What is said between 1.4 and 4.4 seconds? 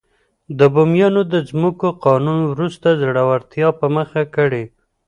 ځمکو قانون وروسته ځوړتیا په مخه